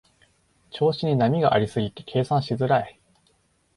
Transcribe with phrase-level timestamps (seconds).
[0.71, 2.99] 調子に波がありすぎて計算しづらい